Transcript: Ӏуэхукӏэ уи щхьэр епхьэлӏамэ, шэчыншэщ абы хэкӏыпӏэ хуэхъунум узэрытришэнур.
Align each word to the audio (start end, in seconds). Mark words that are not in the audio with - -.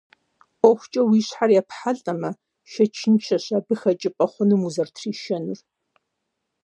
Ӏуэхукӏэ 0.59 1.01
уи 1.09 1.19
щхьэр 1.27 1.51
епхьэлӏамэ, 1.59 2.31
шэчыншэщ 2.71 3.45
абы 3.57 3.75
хэкӏыпӏэ 3.81 4.25
хуэхъунум 4.31 4.61
узэрытришэнур. 4.67 5.59